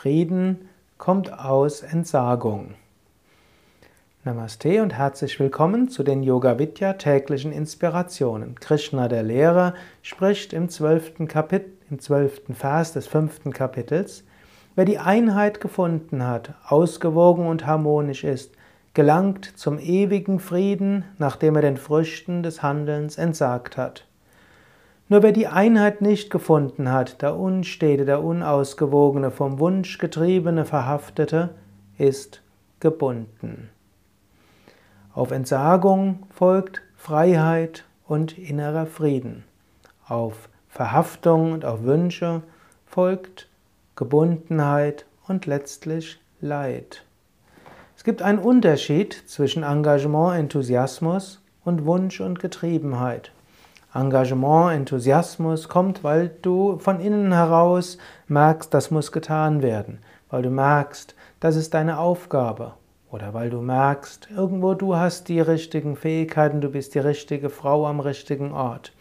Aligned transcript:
Frieden 0.00 0.68
kommt 0.96 1.36
aus 1.40 1.82
Entsagung. 1.82 2.74
Namaste 4.22 4.80
und 4.80 4.96
herzlich 4.96 5.40
willkommen 5.40 5.88
zu 5.88 6.04
den 6.04 6.22
Yoga 6.22 6.60
Vidya 6.60 6.92
täglichen 6.92 7.50
Inspirationen. 7.50 8.54
Krishna, 8.60 9.08
der 9.08 9.24
Lehrer, 9.24 9.74
spricht 10.02 10.52
im 10.52 10.68
zwölften 10.68 11.26
Kapitel, 11.26 11.72
im 11.90 11.98
zwölften 11.98 12.54
Vers 12.54 12.92
des 12.92 13.08
fünften 13.08 13.52
Kapitels: 13.52 14.22
Wer 14.76 14.84
die 14.84 15.00
Einheit 15.00 15.60
gefunden 15.60 16.24
hat, 16.24 16.54
ausgewogen 16.64 17.48
und 17.48 17.66
harmonisch 17.66 18.22
ist, 18.22 18.52
gelangt 18.94 19.58
zum 19.58 19.80
ewigen 19.80 20.38
Frieden, 20.38 21.06
nachdem 21.18 21.56
er 21.56 21.62
den 21.62 21.76
Früchten 21.76 22.44
des 22.44 22.62
Handelns 22.62 23.18
entsagt 23.18 23.76
hat. 23.76 24.07
Nur 25.10 25.22
wer 25.22 25.32
die 25.32 25.46
Einheit 25.46 26.02
nicht 26.02 26.28
gefunden 26.30 26.92
hat, 26.92 27.22
der 27.22 27.34
Unstete, 27.34 28.04
der 28.04 28.22
Unausgewogene, 28.22 29.30
vom 29.30 29.58
Wunsch 29.58 29.96
getriebene, 29.96 30.66
Verhaftete, 30.66 31.54
ist 31.96 32.42
gebunden. 32.78 33.70
Auf 35.14 35.30
Entsagung 35.30 36.26
folgt 36.30 36.82
Freiheit 36.94 37.84
und 38.06 38.36
innerer 38.36 38.84
Frieden. 38.84 39.44
Auf 40.06 40.50
Verhaftung 40.68 41.52
und 41.52 41.64
auf 41.64 41.84
Wünsche 41.84 42.42
folgt 42.86 43.48
Gebundenheit 43.96 45.06
und 45.26 45.46
letztlich 45.46 46.20
Leid. 46.40 47.04
Es 47.96 48.04
gibt 48.04 48.22
einen 48.22 48.38
Unterschied 48.38 49.24
zwischen 49.26 49.62
Engagement, 49.62 50.38
Enthusiasmus 50.38 51.40
und 51.64 51.84
Wunsch 51.84 52.20
und 52.20 52.38
Getriebenheit. 52.38 53.32
Engagement, 53.94 54.74
Enthusiasmus 54.74 55.68
kommt, 55.68 56.04
weil 56.04 56.28
du 56.42 56.78
von 56.78 57.00
innen 57.00 57.32
heraus 57.32 57.96
merkst, 58.26 58.72
das 58.74 58.90
muss 58.90 59.12
getan 59.12 59.62
werden, 59.62 60.00
weil 60.28 60.42
du 60.42 60.50
merkst, 60.50 61.14
das 61.40 61.56
ist 61.56 61.72
deine 61.72 61.98
Aufgabe 61.98 62.74
oder 63.10 63.32
weil 63.32 63.48
du 63.48 63.62
merkst, 63.62 64.28
irgendwo 64.30 64.74
du 64.74 64.96
hast 64.96 65.28
die 65.28 65.40
richtigen 65.40 65.96
Fähigkeiten, 65.96 66.60
du 66.60 66.70
bist 66.70 66.94
die 66.94 66.98
richtige 66.98 67.48
Frau 67.48 67.86
am 67.86 68.00
richtigen 68.00 68.52
Ort. 68.52 68.92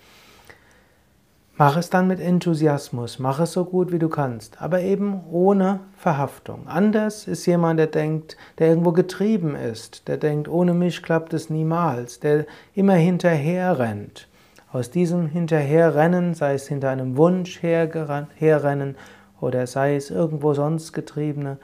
Mach 1.60 1.76
es 1.76 1.90
dann 1.90 2.08
mit 2.08 2.20
Enthusiasmus, 2.20 3.18
mach 3.18 3.40
es 3.40 3.52
so 3.52 3.66
gut 3.66 3.92
wie 3.92 3.98
du 3.98 4.10
kannst, 4.10 4.62
aber 4.62 4.82
eben 4.82 5.24
ohne 5.32 5.80
Verhaftung. 5.98 6.68
Anders 6.68 7.28
ist 7.28 7.48
jemand, 7.48 7.80
der 7.80 7.88
denkt, 7.88 8.38
der 8.60 8.68
irgendwo 8.68 8.92
getrieben 8.92 9.56
ist, 9.56 10.08
der 10.08 10.18
denkt, 10.18 10.48
ohne 10.48 10.74
mich 10.74 11.02
klappt 11.02 11.34
es 11.34 11.50
niemals, 11.50 12.20
der 12.20 12.46
immer 12.76 12.94
hinterher 12.94 13.80
rennt. 13.80 14.28
Aus 14.72 14.92
diesem 14.92 15.28
Hinterherrennen, 15.28 16.34
sei 16.34 16.54
es 16.54 16.68
hinter 16.68 16.90
einem 16.90 17.16
Wunsch 17.16 17.62
herrennen 17.62 18.96
oder 19.40 19.66
sei 19.66 19.96
es 19.96 20.12
irgendwo 20.12 20.54
sonst 20.54 20.92
getriebene, 20.92 21.58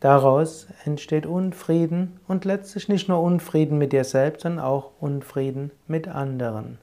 daraus 0.00 0.66
entsteht 0.86 1.26
Unfrieden 1.26 2.18
und 2.26 2.46
letztlich 2.46 2.88
nicht 2.88 3.08
nur 3.08 3.20
Unfrieden 3.20 3.76
mit 3.76 3.92
dir 3.92 4.04
selbst, 4.04 4.42
sondern 4.42 4.64
auch 4.64 4.92
Unfrieden 5.00 5.70
mit 5.86 6.08
anderen. 6.08 6.78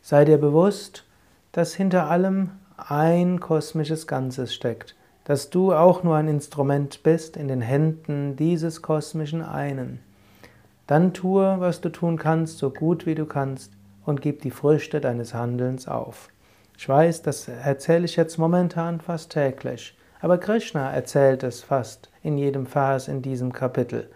Sei 0.00 0.24
dir 0.24 0.38
bewusst, 0.38 1.04
dass 1.52 1.74
hinter 1.74 2.08
allem 2.08 2.52
ein 2.76 3.40
kosmisches 3.40 4.06
Ganzes 4.06 4.54
steckt, 4.54 4.96
dass 5.24 5.50
du 5.50 5.74
auch 5.74 6.02
nur 6.02 6.16
ein 6.16 6.28
Instrument 6.28 7.02
bist 7.02 7.36
in 7.36 7.48
den 7.48 7.60
Händen 7.60 8.36
dieses 8.36 8.80
kosmischen 8.80 9.42
einen. 9.42 10.00
Dann 10.86 11.12
tue, 11.12 11.56
was 11.60 11.82
du 11.82 11.90
tun 11.90 12.18
kannst, 12.18 12.56
so 12.56 12.70
gut 12.70 13.04
wie 13.04 13.14
du 13.14 13.26
kannst 13.26 13.72
und 14.06 14.20
gib 14.20 14.42
die 14.42 14.50
Früchte 14.50 15.00
deines 15.00 15.34
Handelns 15.34 15.88
auf. 15.88 16.28
Ich 16.76 16.88
weiß, 16.88 17.22
das 17.22 17.48
erzähle 17.48 18.04
ich 18.04 18.16
jetzt 18.16 18.38
momentan 18.38 19.00
fast 19.00 19.30
täglich, 19.30 19.96
aber 20.20 20.38
Krishna 20.38 20.90
erzählt 20.90 21.42
es 21.42 21.62
fast 21.62 22.10
in 22.22 22.38
jedem 22.38 22.66
Vers 22.66 23.08
in 23.08 23.22
diesem 23.22 23.52
Kapitel. 23.52 24.08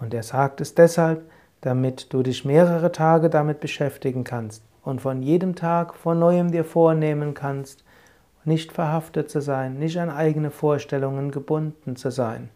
Und 0.00 0.14
er 0.14 0.22
sagt 0.22 0.60
es 0.60 0.74
deshalb, 0.74 1.22
damit 1.60 2.12
du 2.12 2.22
dich 2.22 2.44
mehrere 2.44 2.92
Tage 2.92 3.30
damit 3.30 3.60
beschäftigen 3.60 4.24
kannst 4.24 4.62
und 4.84 5.00
von 5.00 5.22
jedem 5.22 5.54
Tag 5.54 5.94
von 5.94 6.18
neuem 6.18 6.50
dir 6.50 6.64
vornehmen 6.64 7.34
kannst, 7.34 7.84
nicht 8.44 8.72
verhaftet 8.72 9.30
zu 9.30 9.40
sein, 9.40 9.78
nicht 9.78 9.98
an 9.98 10.10
eigene 10.10 10.50
Vorstellungen 10.50 11.30
gebunden 11.30 11.96
zu 11.96 12.10
sein. 12.10 12.48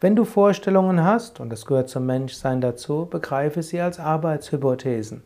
Wenn 0.00 0.16
du 0.16 0.24
Vorstellungen 0.24 1.02
hast, 1.02 1.40
und 1.40 1.50
das 1.50 1.64
gehört 1.64 1.88
zum 1.88 2.04
Menschsein 2.04 2.60
dazu, 2.60 3.06
begreife 3.10 3.62
sie 3.62 3.80
als 3.80 3.98
Arbeitshypothesen. 3.98 5.22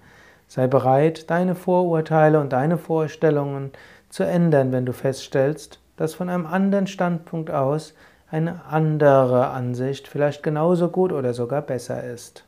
Sei 0.49 0.67
bereit, 0.67 1.31
deine 1.31 1.55
Vorurteile 1.55 2.41
und 2.41 2.53
deine 2.55 2.79
Vorstellungen 2.79 3.71
zu 4.09 4.25
ändern, 4.25 4.73
wenn 4.73 4.87
du 4.87 4.95
feststellst, 4.95 5.79
dass 5.97 6.15
von 6.15 6.31
einem 6.31 6.47
anderen 6.47 6.87
Standpunkt 6.87 7.51
aus 7.51 7.93
eine 8.31 8.65
andere 8.65 9.49
Ansicht 9.49 10.09
vielleicht 10.09 10.43
genauso 10.43 10.89
gut 10.89 11.13
oder 11.13 11.35
sogar 11.35 11.61
besser 11.63 12.03
ist. 12.03 12.45